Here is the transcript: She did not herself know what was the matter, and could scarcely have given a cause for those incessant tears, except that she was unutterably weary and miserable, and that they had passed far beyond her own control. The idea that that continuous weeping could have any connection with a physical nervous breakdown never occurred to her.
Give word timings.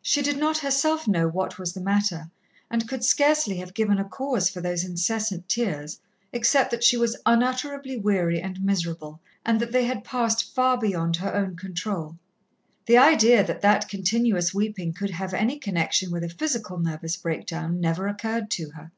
She 0.00 0.22
did 0.22 0.38
not 0.38 0.58
herself 0.58 1.06
know 1.06 1.28
what 1.28 1.56
was 1.56 1.72
the 1.72 1.80
matter, 1.80 2.32
and 2.68 2.88
could 2.88 3.04
scarcely 3.04 3.58
have 3.58 3.74
given 3.74 3.96
a 4.00 4.04
cause 4.04 4.48
for 4.50 4.60
those 4.60 4.82
incessant 4.82 5.48
tears, 5.48 6.00
except 6.32 6.72
that 6.72 6.82
she 6.82 6.96
was 6.96 7.20
unutterably 7.24 7.96
weary 7.96 8.40
and 8.40 8.60
miserable, 8.64 9.20
and 9.46 9.60
that 9.60 9.70
they 9.70 9.84
had 9.84 10.02
passed 10.02 10.52
far 10.52 10.76
beyond 10.76 11.14
her 11.18 11.32
own 11.32 11.54
control. 11.54 12.18
The 12.86 12.98
idea 12.98 13.44
that 13.46 13.60
that 13.60 13.88
continuous 13.88 14.52
weeping 14.52 14.94
could 14.94 15.10
have 15.10 15.32
any 15.32 15.60
connection 15.60 16.10
with 16.10 16.24
a 16.24 16.28
physical 16.28 16.78
nervous 16.80 17.16
breakdown 17.16 17.80
never 17.80 18.08
occurred 18.08 18.50
to 18.50 18.70
her. 18.70 18.90